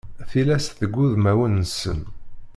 Tillas 0.29 0.65
deg 0.79 0.91
wudmawen-nsen. 0.95 1.99